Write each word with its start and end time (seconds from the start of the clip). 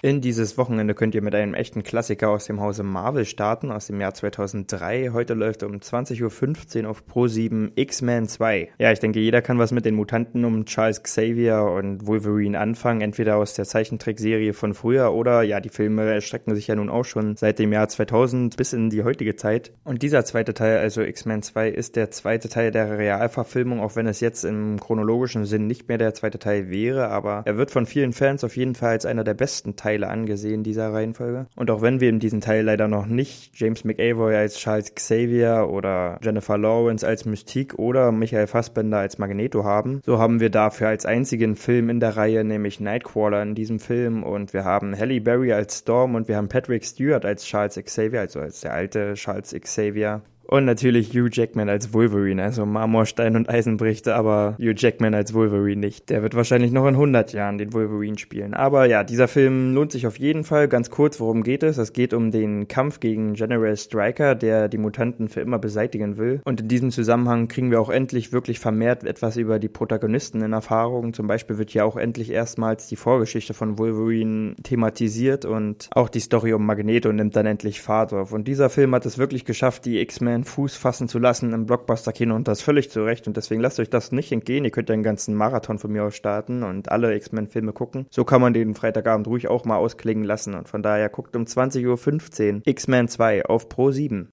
In 0.00 0.20
dieses 0.20 0.56
Wochenende 0.56 0.94
könnt 0.94 1.16
ihr 1.16 1.22
mit 1.22 1.34
einem 1.34 1.54
echten 1.54 1.82
Klassiker 1.82 2.30
aus 2.30 2.44
dem 2.44 2.60
Hause 2.60 2.84
Marvel 2.84 3.24
starten, 3.24 3.72
aus 3.72 3.88
dem 3.88 4.00
Jahr 4.00 4.14
2003. 4.14 5.10
Heute 5.12 5.34
läuft 5.34 5.64
um 5.64 5.72
20.15 5.74 6.84
Uhr 6.84 6.90
auf 6.90 7.02
Pro7 7.12 7.72
X-Men 7.74 8.28
2. 8.28 8.68
Ja, 8.78 8.92
ich 8.92 9.00
denke, 9.00 9.18
jeder 9.18 9.42
kann 9.42 9.58
was 9.58 9.72
mit 9.72 9.84
den 9.84 9.96
Mutanten 9.96 10.44
um 10.44 10.66
Charles 10.66 11.02
Xavier 11.02 11.62
und 11.62 12.06
Wolverine 12.06 12.60
anfangen, 12.60 13.00
entweder 13.00 13.38
aus 13.38 13.54
der 13.54 13.64
Zeichentrickserie 13.64 14.52
von 14.52 14.72
früher 14.72 15.12
oder 15.12 15.42
ja, 15.42 15.58
die 15.58 15.68
Filme 15.68 16.04
erstrecken 16.04 16.54
sich 16.54 16.68
ja 16.68 16.76
nun 16.76 16.90
auch 16.90 17.04
schon 17.04 17.34
seit 17.34 17.58
dem 17.58 17.72
Jahr 17.72 17.88
2000 17.88 18.56
bis 18.56 18.72
in 18.72 18.90
die 18.90 19.02
heutige 19.02 19.34
Zeit. 19.34 19.72
Und 19.82 20.02
dieser 20.02 20.24
zweite 20.24 20.54
Teil, 20.54 20.78
also 20.78 21.02
X-Men 21.02 21.42
2, 21.42 21.70
ist 21.70 21.96
der 21.96 22.12
zweite 22.12 22.48
Teil 22.48 22.70
der 22.70 22.98
Realverfilmung, 22.98 23.80
auch 23.80 23.96
wenn 23.96 24.06
es 24.06 24.20
jetzt 24.20 24.44
im 24.44 24.78
chronologischen 24.78 25.44
Sinn 25.44 25.66
nicht 25.66 25.88
mehr 25.88 25.98
der 25.98 26.14
zweite 26.14 26.38
Teil 26.38 26.70
wäre, 26.70 27.08
aber 27.08 27.42
er 27.46 27.56
wird 27.56 27.72
von 27.72 27.84
vielen 27.84 28.12
Fans 28.12 28.44
auf 28.44 28.56
jeden 28.56 28.76
Fall 28.76 28.90
als 28.90 29.04
einer 29.04 29.24
der 29.24 29.34
besten 29.34 29.74
Teile 29.74 29.87
Teile 29.88 30.08
angesehen 30.08 30.62
dieser 30.64 30.92
Reihenfolge. 30.92 31.46
Und 31.56 31.70
auch 31.70 31.80
wenn 31.80 32.00
wir 32.00 32.10
in 32.10 32.18
diesem 32.18 32.42
Teil 32.42 32.62
leider 32.64 32.88
noch 32.88 33.06
nicht 33.06 33.52
James 33.54 33.84
McAvoy 33.84 34.36
als 34.36 34.58
Charles 34.58 34.94
Xavier 34.94 35.68
oder 35.70 36.18
Jennifer 36.22 36.58
Lawrence 36.58 37.06
als 37.06 37.24
Mystique 37.24 37.78
oder 37.78 38.12
Michael 38.12 38.46
Fassbender 38.48 38.98
als 38.98 39.16
Magneto 39.16 39.64
haben, 39.64 40.02
so 40.04 40.18
haben 40.18 40.40
wir 40.40 40.50
dafür 40.50 40.88
als 40.88 41.06
einzigen 41.06 41.56
Film 41.56 41.88
in 41.88 42.00
der 42.00 42.18
Reihe 42.18 42.44
nämlich 42.44 42.80
Nightcrawler 42.80 43.42
in 43.42 43.54
diesem 43.54 43.80
Film 43.80 44.22
und 44.22 44.52
wir 44.52 44.64
haben 44.64 44.94
Halle 44.94 45.22
Berry 45.22 45.54
als 45.54 45.78
Storm 45.78 46.14
und 46.14 46.28
wir 46.28 46.36
haben 46.36 46.48
Patrick 46.48 46.84
Stewart 46.84 47.24
als 47.24 47.44
Charles 47.44 47.76
Xavier, 47.82 48.20
also 48.20 48.40
als 48.40 48.60
der 48.60 48.74
alte 48.74 49.14
Charles 49.14 49.54
Xavier. 49.58 50.20
Und 50.50 50.64
natürlich 50.64 51.10
Hugh 51.10 51.28
Jackman 51.30 51.68
als 51.68 51.92
Wolverine, 51.92 52.42
also 52.42 52.64
Marmorstein 52.64 53.36
und 53.36 53.50
Eisenbrichte, 53.50 54.14
aber 54.14 54.56
Hugh 54.58 54.72
Jackman 54.74 55.12
als 55.12 55.34
Wolverine 55.34 55.78
nicht. 55.78 56.08
Der 56.08 56.22
wird 56.22 56.34
wahrscheinlich 56.34 56.72
noch 56.72 56.86
in 56.86 56.94
100 56.94 57.34
Jahren 57.34 57.58
den 57.58 57.74
Wolverine 57.74 58.16
spielen. 58.18 58.54
Aber 58.54 58.86
ja, 58.86 59.04
dieser 59.04 59.28
Film 59.28 59.74
lohnt 59.74 59.92
sich 59.92 60.06
auf 60.06 60.18
jeden 60.18 60.44
Fall. 60.44 60.66
Ganz 60.66 60.88
kurz, 60.88 61.20
worum 61.20 61.42
geht 61.42 61.62
es? 61.62 61.76
Es 61.76 61.92
geht 61.92 62.14
um 62.14 62.30
den 62.30 62.66
Kampf 62.66 62.98
gegen 62.98 63.34
General 63.34 63.76
Striker, 63.76 64.34
der 64.34 64.68
die 64.68 64.78
Mutanten 64.78 65.28
für 65.28 65.42
immer 65.42 65.58
beseitigen 65.58 66.16
will. 66.16 66.40
Und 66.44 66.62
in 66.62 66.68
diesem 66.68 66.90
Zusammenhang 66.92 67.48
kriegen 67.48 67.70
wir 67.70 67.78
auch 67.78 67.90
endlich 67.90 68.32
wirklich 68.32 68.58
vermehrt 68.58 69.04
etwas 69.04 69.36
über 69.36 69.58
die 69.58 69.68
Protagonisten 69.68 70.40
in 70.40 70.54
Erfahrung. 70.54 71.12
Zum 71.12 71.26
Beispiel 71.26 71.58
wird 71.58 71.70
hier 71.70 71.84
auch 71.84 71.98
endlich 71.98 72.30
erstmals 72.30 72.86
die 72.86 72.96
Vorgeschichte 72.96 73.52
von 73.52 73.76
Wolverine 73.76 74.54
thematisiert 74.62 75.44
und 75.44 75.90
auch 75.92 76.08
die 76.08 76.20
Story 76.20 76.54
um 76.54 76.64
Magneto 76.64 77.12
nimmt 77.12 77.36
dann 77.36 77.44
endlich 77.44 77.82
Fahrt 77.82 78.14
auf. 78.14 78.32
Und 78.32 78.48
dieser 78.48 78.70
Film 78.70 78.94
hat 78.94 79.04
es 79.04 79.18
wirklich 79.18 79.44
geschafft, 79.44 79.84
die 79.84 80.00
X-Men 80.00 80.37
einen 80.38 80.44
Fuß 80.44 80.76
fassen 80.76 81.08
zu 81.08 81.18
lassen 81.18 81.52
im 81.52 81.66
Blockbuster-Kino 81.66 82.34
und 82.34 82.48
das 82.48 82.62
völlig 82.62 82.90
zu 82.90 83.04
Recht. 83.04 83.26
Und 83.26 83.36
deswegen 83.36 83.60
lasst 83.60 83.80
euch 83.80 83.90
das 83.90 84.12
nicht 84.12 84.32
entgehen. 84.32 84.64
Ihr 84.64 84.70
könnt 84.70 84.88
ja 84.88 84.94
einen 84.94 85.02
ganzen 85.02 85.34
Marathon 85.34 85.78
von 85.78 85.92
mir 85.92 86.04
aus 86.04 86.14
starten 86.14 86.62
und 86.62 86.90
alle 86.90 87.14
X-Men-Filme 87.16 87.72
gucken. 87.72 88.06
So 88.10 88.24
kann 88.24 88.40
man 88.40 88.54
den 88.54 88.74
Freitagabend 88.74 89.26
ruhig 89.26 89.48
auch 89.48 89.64
mal 89.64 89.76
ausklingen 89.76 90.24
lassen. 90.24 90.54
Und 90.54 90.68
von 90.68 90.82
daher 90.82 91.08
guckt 91.08 91.34
um 91.36 91.44
20.15 91.44 92.54
Uhr 92.54 92.62
X-Men 92.64 93.08
2 93.08 93.46
auf 93.46 93.68
Pro 93.68 93.90
7. 93.90 94.32